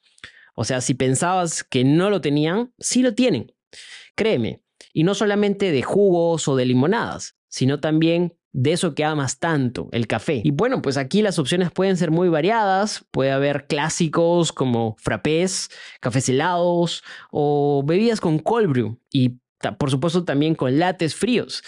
O 0.53 0.63
sea, 0.63 0.79
si 0.79 0.93
pensabas 0.93 1.63
que 1.63 1.83
no 1.83 2.11
lo 2.11 2.21
tenían, 2.21 2.71
sí 2.77 3.01
lo 3.01 3.15
tienen. 3.15 3.51
Créeme, 4.13 4.61
y 4.93 5.03
no 5.03 5.15
solamente 5.15 5.71
de 5.71 5.83
jugos 5.83 6.47
o 6.47 6.55
de 6.55 6.65
limonadas, 6.65 7.35
sino 7.47 7.79
también 7.79 8.35
de 8.51 8.73
eso 8.73 8.95
que 8.95 9.03
amas 9.03 9.39
tanto, 9.39 9.89
el 9.91 10.07
café. 10.07 10.41
Y 10.43 10.51
bueno, 10.51 10.81
pues 10.81 10.97
aquí 10.97 11.21
las 11.21 11.37
opciones 11.39 11.71
pueden 11.71 11.97
ser 11.97 12.11
muy 12.11 12.29
variadas. 12.29 13.05
Puede 13.11 13.31
haber 13.31 13.67
clásicos 13.67 14.51
como 14.51 14.95
frappés, 14.97 15.69
cafés 15.99 16.29
helados 16.29 17.03
o 17.31 17.83
bebidas 17.85 18.19
con 18.19 18.39
cold 18.39 18.97
y 19.11 19.37
por 19.77 19.91
supuesto 19.91 20.23
también 20.23 20.55
con 20.55 20.79
lates 20.79 21.15
fríos. 21.15 21.63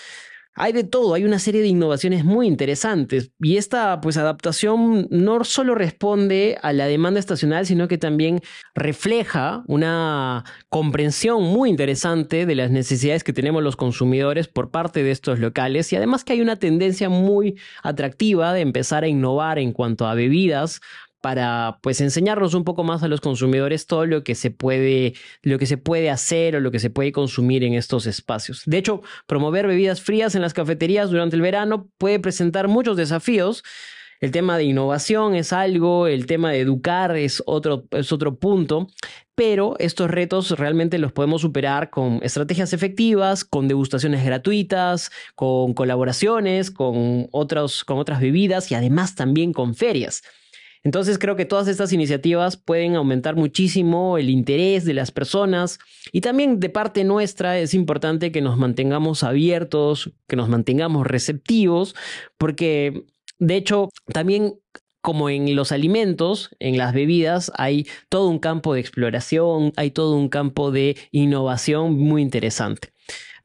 Hay 0.53 0.73
de 0.73 0.83
todo, 0.83 1.13
hay 1.13 1.23
una 1.23 1.39
serie 1.39 1.61
de 1.61 1.69
innovaciones 1.69 2.25
muy 2.25 2.45
interesantes 2.45 3.31
y 3.39 3.55
esta 3.55 4.01
pues 4.01 4.17
adaptación 4.17 5.07
no 5.09 5.45
solo 5.45 5.75
responde 5.75 6.57
a 6.61 6.73
la 6.73 6.87
demanda 6.87 7.21
estacional, 7.21 7.65
sino 7.65 7.87
que 7.87 7.97
también 7.97 8.41
refleja 8.75 9.63
una 9.67 10.43
comprensión 10.67 11.43
muy 11.43 11.69
interesante 11.69 12.45
de 12.45 12.55
las 12.55 12.69
necesidades 12.69 13.23
que 13.23 13.31
tenemos 13.31 13.63
los 13.63 13.77
consumidores 13.77 14.49
por 14.49 14.71
parte 14.71 15.03
de 15.03 15.11
estos 15.11 15.39
locales 15.39 15.93
y 15.93 15.95
además 15.95 16.25
que 16.25 16.33
hay 16.33 16.41
una 16.41 16.57
tendencia 16.57 17.07
muy 17.07 17.57
atractiva 17.81 18.53
de 18.53 18.59
empezar 18.59 19.05
a 19.05 19.07
innovar 19.07 19.57
en 19.57 19.71
cuanto 19.71 20.05
a 20.05 20.15
bebidas 20.15 20.81
para 21.21 21.79
pues 21.81 22.01
enseñarnos 22.01 22.55
un 22.55 22.63
poco 22.63 22.83
más 22.83 23.03
a 23.03 23.07
los 23.07 23.21
consumidores 23.21 23.85
todo 23.85 24.05
lo 24.05 24.23
que 24.23 24.35
se 24.35 24.51
puede 24.51 25.13
lo 25.43 25.59
que 25.59 25.67
se 25.67 25.77
puede 25.77 26.09
hacer 26.09 26.55
o 26.55 26.59
lo 26.59 26.71
que 26.71 26.79
se 26.79 26.89
puede 26.89 27.11
consumir 27.11 27.63
en 27.63 27.75
estos 27.75 28.07
espacios. 28.07 28.63
De 28.65 28.77
hecho, 28.77 29.01
promover 29.27 29.67
bebidas 29.67 30.01
frías 30.01 30.35
en 30.35 30.41
las 30.41 30.53
cafeterías 30.53 31.09
durante 31.11 31.35
el 31.35 31.41
verano 31.41 31.89
puede 31.97 32.19
presentar 32.19 32.67
muchos 32.67 32.97
desafíos. 32.97 33.63
El 34.19 34.29
tema 34.29 34.55
de 34.55 34.65
innovación 34.65 35.33
es 35.33 35.51
algo, 35.51 36.05
el 36.05 36.27
tema 36.27 36.51
de 36.51 36.59
educar 36.59 37.17
es 37.17 37.41
otro, 37.47 37.85
es 37.89 38.11
otro 38.11 38.35
punto, 38.37 38.87
pero 39.33 39.75
estos 39.79 40.11
retos 40.11 40.51
realmente 40.51 40.99
los 40.99 41.11
podemos 41.11 41.41
superar 41.41 41.89
con 41.89 42.19
estrategias 42.21 42.71
efectivas, 42.73 43.43
con 43.43 43.67
degustaciones 43.67 44.23
gratuitas, 44.23 45.11
con 45.33 45.73
colaboraciones, 45.73 46.69
con, 46.69 47.29
otros, 47.31 47.83
con 47.83 47.97
otras 47.97 48.21
bebidas 48.21 48.71
y 48.71 48.75
además 48.75 49.15
también 49.15 49.53
con 49.53 49.73
ferias. 49.73 50.21
Entonces 50.83 51.19
creo 51.19 51.35
que 51.35 51.45
todas 51.45 51.67
estas 51.67 51.93
iniciativas 51.93 52.57
pueden 52.57 52.95
aumentar 52.95 53.35
muchísimo 53.35 54.17
el 54.17 54.29
interés 54.29 54.83
de 54.83 54.95
las 54.95 55.11
personas 55.11 55.79
y 56.11 56.21
también 56.21 56.59
de 56.59 56.69
parte 56.69 57.03
nuestra 57.03 57.59
es 57.59 57.73
importante 57.73 58.31
que 58.31 58.41
nos 58.41 58.57
mantengamos 58.57 59.23
abiertos, 59.23 60.11
que 60.27 60.35
nos 60.35 60.49
mantengamos 60.49 61.05
receptivos, 61.05 61.95
porque 62.37 63.05
de 63.37 63.55
hecho 63.55 63.89
también 64.11 64.55
como 65.01 65.29
en 65.29 65.55
los 65.55 65.71
alimentos, 65.71 66.51
en 66.59 66.77
las 66.77 66.93
bebidas, 66.93 67.51
hay 67.55 67.87
todo 68.07 68.29
un 68.29 68.39
campo 68.39 68.73
de 68.73 68.81
exploración, 68.81 69.73
hay 69.75 69.91
todo 69.91 70.15
un 70.15 70.29
campo 70.29 70.71
de 70.71 70.95
innovación 71.11 71.97
muy 71.97 72.21
interesante. 72.21 72.93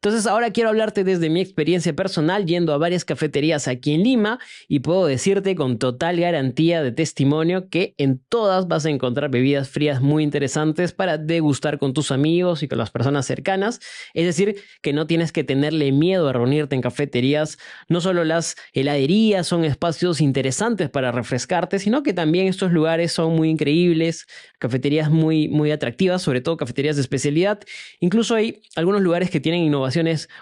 Entonces 0.07 0.29
ahora 0.29 0.53
quiero 0.53 0.69
hablarte 0.69 1.03
desde 1.03 1.29
mi 1.31 1.41
experiencia 1.41 1.93
personal 1.93 2.47
yendo 2.47 2.73
a 2.73 2.79
varias 2.79 3.05
cafeterías 3.05 3.67
aquí 3.67 3.93
en 3.93 4.05
Lima 4.05 4.39
y 4.69 4.79
puedo 4.79 5.05
decirte 5.05 5.57
con 5.57 5.79
total 5.81 6.21
garantía 6.21 6.81
de 6.81 6.93
testimonio 6.93 7.69
que 7.71 7.97
en 7.99 8.21
todas 8.21 8.69
vas 8.69 8.87
a 8.87 8.91
encontrar 8.91 9.33
bebidas 9.33 9.69
frías 9.69 10.01
muy 10.01 10.23
interesantes 10.23 10.93
para 10.93 11.19
degustar 11.19 11.81
con 11.81 11.93
tus 11.93 12.13
amigos 12.13 12.63
y 12.63 12.69
con 12.69 12.79
las 12.79 12.93
personas 12.93 13.27
cercanas. 13.27 13.81
Es 14.15 14.27
decir, 14.27 14.63
que 14.81 14.93
no 14.93 15.09
tienes 15.09 15.33
que 15.33 15.43
tenerle 15.43 15.91
miedo 15.91 16.29
a 16.29 16.33
reunirte 16.33 16.77
en 16.77 16.83
cafeterías. 16.83 17.59
No 17.89 18.01
solo 18.01 18.23
las 18.23 18.55
heladerías 18.75 19.49
son 19.49 19.65
espacios 19.65 20.21
interesantes 20.21 20.89
para 20.89 21.11
refrescarte, 21.11 21.81
sino 21.81 22.05
que 22.05 22.13
también 22.13 22.47
estos 22.47 22.71
lugares 22.71 23.11
son 23.11 23.35
muy 23.35 23.51
increíbles, 23.51 24.29
cafeterías 24.61 25.11
muy, 25.11 25.49
muy 25.49 25.73
atractivas, 25.73 26.23
sobre 26.23 26.43
todo 26.43 26.57
cafeterías 26.57 26.95
de 26.95 27.03
especialidad. 27.03 27.59
Incluso 27.99 28.37
hay 28.37 28.61
algunos 28.77 29.03
lugares 29.03 29.31
que 29.31 29.41
tienen 29.41 29.65
innovación 29.65 29.96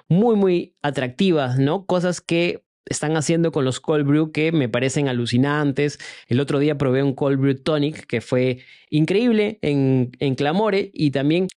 muy, 0.09 0.37
muy 0.37 0.77
atractivas, 0.83 1.59
¿no? 1.59 1.87
Cosas 1.87 2.21
que 2.21 2.64
están 2.87 3.17
haciendo 3.17 3.53
con 3.53 3.65
los 3.65 3.81
cold 3.81 4.07
brew 4.07 4.33
que 4.33 4.53
me 4.53 4.69
parecen 4.69 5.09
alucinantes. 5.09 5.99
El 6.29 6.41
otro 6.41 6.59
día 6.59 6.79
probé 6.79 7.03
un 7.03 7.15
cold 7.15 7.39
brew 7.39 7.55
tonic 7.55 8.07
que 8.07 8.21
fue 8.21 8.59
increíble 8.91 9.59
en, 9.63 10.13
en 10.21 10.35
Clamore 10.35 10.91
y 10.93 11.11
también 11.11 11.49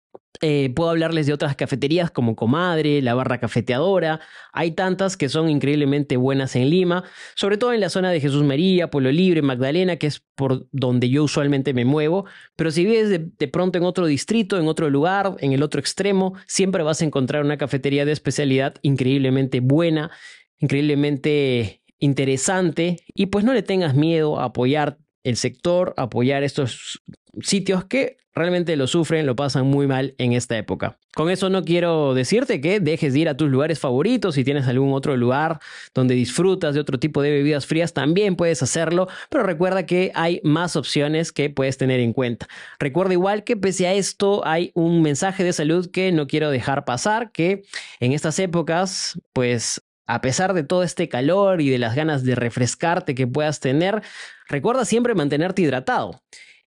eh, 0.42 0.70
puedo 0.74 0.90
hablarles 0.90 1.26
de 1.26 1.32
otras 1.32 1.56
cafeterías 1.56 2.10
como 2.10 2.36
Comadre, 2.36 3.00
la 3.02 3.14
Barra 3.14 3.38
Cafeteadora. 3.38 4.20
Hay 4.52 4.72
tantas 4.72 5.16
que 5.16 5.28
son 5.28 5.48
increíblemente 5.48 6.16
buenas 6.16 6.56
en 6.56 6.68
Lima, 6.68 7.04
sobre 7.34 7.56
todo 7.56 7.72
en 7.72 7.80
la 7.80 7.88
zona 7.88 8.10
de 8.10 8.20
Jesús 8.20 8.44
María, 8.44 8.90
Pueblo 8.90 9.10
Libre, 9.12 9.42
Magdalena, 9.42 9.96
que 9.96 10.06
es 10.08 10.22
por 10.34 10.66
donde 10.72 11.08
yo 11.08 11.24
usualmente 11.24 11.72
me 11.74 11.84
muevo. 11.84 12.26
Pero 12.56 12.70
si 12.70 12.84
vives 12.84 13.08
de, 13.10 13.48
pronto 13.48 13.78
en 13.78 13.84
otro 13.84 14.06
distrito, 14.06 14.58
en 14.58 14.68
otro 14.68 14.90
lugar, 14.90 15.36
en 15.40 15.52
el 15.52 15.62
otro 15.62 15.80
extremo, 15.80 16.34
siempre 16.46 16.82
vas 16.82 17.00
a 17.00 17.04
encontrar 17.04 17.44
una 17.44 17.56
cafetería 17.56 18.04
de 18.04 18.12
especialidad 18.12 18.74
increíblemente 18.82 19.60
buena, 19.60 20.10
increíblemente 20.58 21.82
interesante. 21.98 22.98
Y 23.14 23.26
pues 23.26 23.44
no 23.44 23.54
le 23.54 23.62
tengas 23.62 23.94
miedo 23.94 24.38
a 24.38 24.44
apoyar 24.44 24.98
el 25.24 25.36
sector, 25.36 25.94
apoyar 25.96 26.42
estos 26.42 27.02
sitios 27.40 27.84
que 27.84 28.18
realmente 28.36 28.76
lo 28.76 28.86
sufren, 28.86 29.26
lo 29.26 29.34
pasan 29.34 29.66
muy 29.66 29.86
mal 29.86 30.14
en 30.18 30.34
esta 30.34 30.58
época. 30.58 30.98
Con 31.14 31.30
eso 31.30 31.48
no 31.48 31.64
quiero 31.64 32.12
decirte 32.12 32.60
que 32.60 32.78
dejes 32.78 33.14
de 33.14 33.20
ir 33.20 33.28
a 33.30 33.36
tus 33.36 33.50
lugares 33.50 33.80
favoritos, 33.80 34.34
si 34.34 34.44
tienes 34.44 34.68
algún 34.68 34.92
otro 34.92 35.16
lugar 35.16 35.58
donde 35.94 36.14
disfrutas 36.14 36.74
de 36.74 36.80
otro 36.80 37.00
tipo 37.00 37.22
de 37.22 37.30
bebidas 37.30 37.64
frías, 37.64 37.94
también 37.94 38.36
puedes 38.36 38.62
hacerlo, 38.62 39.08
pero 39.30 39.42
recuerda 39.42 39.86
que 39.86 40.12
hay 40.14 40.42
más 40.44 40.76
opciones 40.76 41.32
que 41.32 41.48
puedes 41.48 41.78
tener 41.78 41.98
en 41.98 42.12
cuenta. 42.12 42.46
Recuerda 42.78 43.14
igual 43.14 43.44
que 43.44 43.56
pese 43.56 43.86
a 43.86 43.94
esto 43.94 44.46
hay 44.46 44.70
un 44.74 45.00
mensaje 45.00 45.42
de 45.42 45.54
salud 45.54 45.90
que 45.90 46.12
no 46.12 46.26
quiero 46.26 46.50
dejar 46.50 46.84
pasar, 46.84 47.32
que 47.32 47.62
en 48.00 48.12
estas 48.12 48.38
épocas 48.38 49.18
pues 49.32 49.80
a 50.06 50.20
pesar 50.20 50.54
de 50.54 50.62
todo 50.62 50.82
este 50.82 51.08
calor 51.08 51.60
y 51.60 51.70
de 51.70 51.78
las 51.78 51.94
ganas 51.94 52.24
de 52.24 52.34
refrescarte 52.34 53.14
que 53.14 53.26
puedas 53.26 53.60
tener, 53.60 54.02
recuerda 54.48 54.84
siempre 54.84 55.14
mantenerte 55.14 55.62
hidratado. 55.62 56.22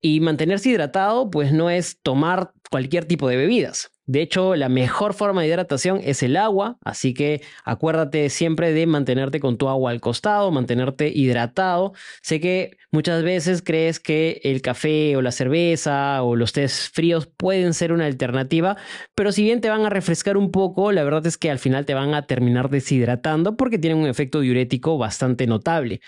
Y 0.01 0.19
mantenerse 0.19 0.69
hidratado, 0.69 1.29
pues 1.29 1.53
no 1.53 1.69
es 1.69 2.01
tomar 2.01 2.51
cualquier 2.69 3.05
tipo 3.05 3.29
de 3.29 3.37
bebidas. 3.37 3.92
De 4.05 4.21
hecho, 4.21 4.55
la 4.55 4.67
mejor 4.67 5.13
forma 5.13 5.41
de 5.41 5.47
hidratación 5.47 6.01
es 6.03 6.23
el 6.23 6.35
agua, 6.35 6.77
así 6.83 7.13
que 7.13 7.41
acuérdate 7.63 8.29
siempre 8.29 8.73
de 8.73 8.85
mantenerte 8.85 9.39
con 9.39 9.57
tu 9.57 9.69
agua 9.69 9.91
al 9.91 10.01
costado, 10.01 10.51
mantenerte 10.51 11.07
hidratado. 11.07 11.93
Sé 12.21 12.41
que 12.41 12.77
muchas 12.91 13.23
veces 13.23 13.61
crees 13.61 14.01
que 14.01 14.41
el 14.43 14.61
café 14.61 15.15
o 15.15 15.21
la 15.21 15.31
cerveza 15.31 16.21
o 16.21 16.35
los 16.35 16.51
tés 16.51 16.89
fríos 16.89 17.27
pueden 17.27 17.73
ser 17.73 17.93
una 17.93 18.05
alternativa, 18.05 18.75
pero 19.15 19.31
si 19.31 19.43
bien 19.43 19.61
te 19.61 19.69
van 19.69 19.85
a 19.85 19.89
refrescar 19.89 20.35
un 20.35 20.51
poco, 20.51 20.91
la 20.91 21.05
verdad 21.05 21.25
es 21.25 21.37
que 21.37 21.49
al 21.49 21.59
final 21.59 21.85
te 21.85 21.93
van 21.93 22.13
a 22.13 22.27
terminar 22.27 22.69
deshidratando 22.69 23.55
porque 23.55 23.77
tienen 23.77 23.99
un 23.99 24.07
efecto 24.07 24.41
diurético 24.41 24.97
bastante 24.97 25.47
notable. 25.47 26.01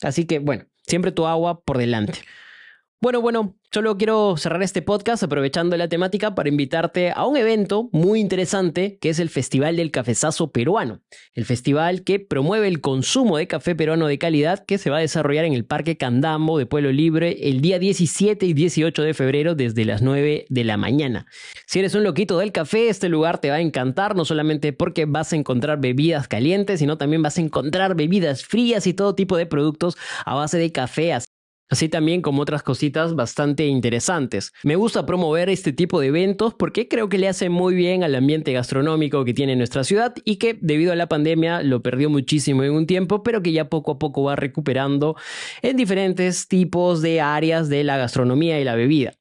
Así 0.00 0.24
que 0.26 0.38
bueno, 0.38 0.64
siempre 0.86 1.12
tu 1.12 1.26
agua 1.26 1.60
por 1.62 1.76
delante. 1.76 2.20
Bueno, 3.04 3.20
bueno, 3.20 3.54
solo 3.70 3.98
quiero 3.98 4.38
cerrar 4.38 4.62
este 4.62 4.80
podcast 4.80 5.22
aprovechando 5.22 5.76
la 5.76 5.90
temática 5.90 6.34
para 6.34 6.48
invitarte 6.48 7.12
a 7.14 7.26
un 7.26 7.36
evento 7.36 7.90
muy 7.92 8.18
interesante 8.18 8.96
que 8.98 9.10
es 9.10 9.18
el 9.18 9.28
Festival 9.28 9.76
del 9.76 9.90
Cafezazo 9.90 10.52
Peruano. 10.52 11.02
El 11.34 11.44
festival 11.44 12.02
que 12.02 12.18
promueve 12.18 12.66
el 12.66 12.80
consumo 12.80 13.36
de 13.36 13.46
café 13.46 13.74
peruano 13.74 14.06
de 14.06 14.16
calidad 14.16 14.64
que 14.64 14.78
se 14.78 14.88
va 14.88 14.96
a 14.96 15.00
desarrollar 15.00 15.44
en 15.44 15.52
el 15.52 15.66
Parque 15.66 15.98
Candambo 15.98 16.56
de 16.56 16.64
Pueblo 16.64 16.92
Libre 16.92 17.36
el 17.42 17.60
día 17.60 17.78
17 17.78 18.46
y 18.46 18.54
18 18.54 19.02
de 19.02 19.12
febrero 19.12 19.54
desde 19.54 19.84
las 19.84 20.00
9 20.00 20.46
de 20.48 20.64
la 20.64 20.78
mañana. 20.78 21.26
Si 21.66 21.80
eres 21.80 21.94
un 21.94 22.04
loquito 22.04 22.38
del 22.38 22.52
café, 22.52 22.88
este 22.88 23.10
lugar 23.10 23.36
te 23.36 23.50
va 23.50 23.56
a 23.56 23.60
encantar, 23.60 24.16
no 24.16 24.24
solamente 24.24 24.72
porque 24.72 25.04
vas 25.04 25.30
a 25.34 25.36
encontrar 25.36 25.78
bebidas 25.78 26.26
calientes, 26.26 26.78
sino 26.78 26.96
también 26.96 27.20
vas 27.20 27.36
a 27.36 27.42
encontrar 27.42 27.96
bebidas 27.96 28.46
frías 28.46 28.86
y 28.86 28.94
todo 28.94 29.14
tipo 29.14 29.36
de 29.36 29.44
productos 29.44 29.98
a 30.24 30.34
base 30.34 30.56
de 30.56 30.72
café, 30.72 31.12
así 31.68 31.88
también 31.88 32.22
como 32.22 32.42
otras 32.42 32.62
cositas 32.62 33.14
bastante 33.14 33.66
interesantes. 33.66 34.52
Me 34.62 34.76
gusta 34.76 35.06
promover 35.06 35.48
este 35.48 35.72
tipo 35.72 36.00
de 36.00 36.08
eventos 36.08 36.54
porque 36.54 36.88
creo 36.88 37.08
que 37.08 37.18
le 37.18 37.28
hace 37.28 37.48
muy 37.48 37.74
bien 37.74 38.04
al 38.04 38.14
ambiente 38.14 38.52
gastronómico 38.52 39.24
que 39.24 39.34
tiene 39.34 39.56
nuestra 39.56 39.84
ciudad 39.84 40.14
y 40.24 40.36
que 40.36 40.58
debido 40.60 40.92
a 40.92 40.96
la 40.96 41.08
pandemia 41.08 41.62
lo 41.62 41.82
perdió 41.82 42.10
muchísimo 42.10 42.62
en 42.62 42.72
un 42.72 42.86
tiempo, 42.86 43.22
pero 43.22 43.42
que 43.42 43.52
ya 43.52 43.68
poco 43.68 43.92
a 43.92 43.98
poco 43.98 44.24
va 44.24 44.36
recuperando 44.36 45.16
en 45.62 45.76
diferentes 45.76 46.48
tipos 46.48 47.02
de 47.02 47.20
áreas 47.20 47.68
de 47.68 47.84
la 47.84 47.96
gastronomía 47.96 48.60
y 48.60 48.64
la 48.64 48.74
bebida. 48.74 49.14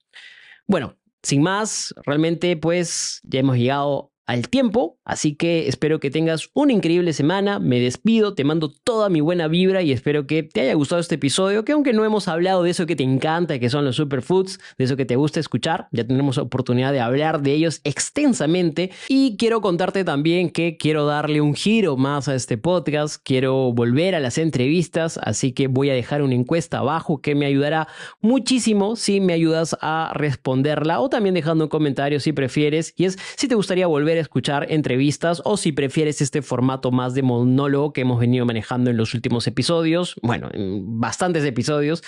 Bueno, 0.68 0.98
sin 1.22 1.42
más, 1.42 1.94
realmente 2.06 2.58
pues 2.58 3.22
ya 3.24 3.40
hemos 3.40 3.58
llegado 3.58 4.13
al 4.26 4.50
tiempo, 4.50 4.98
así 5.04 5.36
que 5.36 5.68
espero 5.68 6.00
que 6.00 6.10
tengas 6.10 6.50
una 6.54 6.72
increíble 6.72 7.14
semana, 7.14 7.60
me 7.60 7.80
despido, 7.80 8.36
te 8.36 8.44
mando 8.44 8.72
toda 8.72 9.10
mi 9.10 9.20
buena 9.22 9.48
vibra 9.48 9.82
y 9.82 9.92
espero 9.92 10.28
que 10.28 10.44
te 10.44 10.62
haya 10.62 10.74
gustado 10.76 11.02
este 11.02 11.16
episodio, 11.16 11.66
que 11.66 11.74
aunque 11.74 11.94
no 11.94 12.06
hemos 12.06 12.28
hablado 12.28 12.64
de 12.64 12.72
eso 12.72 12.86
que 12.86 12.96
te 12.96 13.04
encanta, 13.04 13.60
que 13.60 13.70
son 13.70 13.84
los 13.84 13.98
superfoods, 13.98 14.60
de 14.78 14.86
eso 14.86 14.96
que 14.96 15.06
te 15.06 15.16
gusta 15.16 15.40
escuchar, 15.40 15.88
ya 15.92 16.06
tendremos 16.06 16.38
oportunidad 16.38 16.94
de 16.94 17.02
hablar 17.02 17.42
de 17.42 17.54
ellos 17.54 17.82
extensamente. 17.84 18.92
Y 19.10 19.36
quiero 19.38 19.62
contarte 19.62 20.04
también 20.04 20.50
que 20.50 20.78
quiero 20.78 21.06
darle 21.06 21.42
un 21.42 21.54
giro 21.54 21.98
más 21.98 22.28
a 22.28 22.36
este 22.36 22.58
podcast, 22.58 23.22
quiero 23.24 23.74
volver 23.74 24.16
a 24.16 24.20
las 24.20 24.38
entrevistas, 24.38 25.20
así 25.22 25.52
que 25.52 25.68
voy 25.68 25.90
a 25.90 25.94
dejar 25.94 26.22
una 26.22 26.36
encuesta 26.36 26.80
abajo 26.80 27.22
que 27.22 27.36
me 27.36 27.46
ayudará 27.46 27.88
muchísimo 28.22 28.96
si 28.96 29.20
me 29.20 29.34
ayudas 29.34 29.78
a 29.82 30.12
responderla 30.14 31.00
o 31.00 31.10
también 31.10 31.36
dejando 31.36 31.66
un 31.66 31.70
comentario 31.70 32.20
si 32.20 32.32
prefieres. 32.32 32.94
Y 32.96 33.06
es 33.06 33.18
si 33.36 33.48
te 33.48 33.56
gustaría 33.56 33.88
volver 33.88 34.13
escuchar 34.18 34.68
entrevistas 34.70 35.42
o 35.46 35.58
si 35.58 35.72
prefieres 35.72 36.22
este 36.22 36.42
formato 36.42 36.92
más 36.92 37.14
de 37.14 37.24
monólogo 37.24 37.94
que 37.94 38.02
hemos 38.02 38.20
venido 38.20 38.46
manejando 38.46 38.90
en 38.90 38.98
los 38.98 39.14
últimos 39.14 39.48
episodios, 39.48 40.16
bueno, 40.22 40.50
en 40.54 41.00
bastantes 41.00 41.44
episodios, 41.46 42.04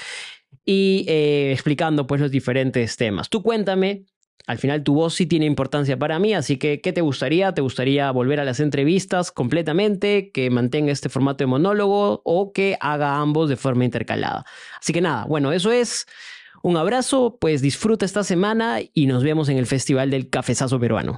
y 0.66 1.06
eh, 1.08 1.52
explicando 1.52 2.08
pues 2.08 2.22
los 2.22 2.32
diferentes 2.32 2.98
temas. 2.98 3.30
Tú 3.30 3.44
cuéntame, 3.44 4.06
al 4.48 4.58
final 4.58 4.84
tu 4.84 4.94
voz 4.94 5.16
sí 5.16 5.26
tiene 5.26 5.46
importancia 5.46 5.98
para 5.98 6.20
mí, 6.20 6.34
así 6.34 6.58
que 6.58 6.82
¿qué 6.82 6.94
te 6.94 7.02
gustaría? 7.02 7.54
¿Te 7.54 7.62
gustaría 7.62 8.12
volver 8.12 8.40
a 8.40 8.46
las 8.46 8.60
entrevistas 8.60 9.32
completamente, 9.32 10.32
que 10.32 10.50
mantenga 10.50 10.92
este 10.92 11.10
formato 11.10 11.44
de 11.44 11.48
monólogo 11.48 12.22
o 12.24 12.52
que 12.52 12.78
haga 12.80 13.18
ambos 13.18 13.50
de 13.50 13.56
forma 13.56 13.86
intercalada? 13.86 14.46
Así 14.80 14.94
que 14.94 15.02
nada, 15.02 15.26
bueno, 15.26 15.52
eso 15.52 15.72
es. 15.72 16.08
Un 16.62 16.78
abrazo, 16.78 17.38
pues 17.40 17.62
disfruta 17.62 18.06
esta 18.06 18.24
semana 18.24 18.80
y 18.92 19.06
nos 19.06 19.24
vemos 19.24 19.50
en 19.50 19.58
el 19.58 19.68
Festival 19.68 20.10
del 20.10 20.32
Cafezazo 20.32 20.80
Peruano. 20.80 21.14